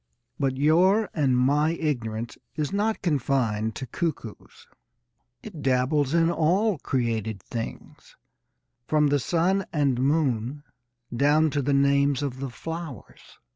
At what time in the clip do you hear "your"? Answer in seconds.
0.57-1.11